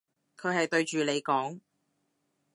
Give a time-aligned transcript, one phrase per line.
[0.35, 1.59] 佢係對住你講？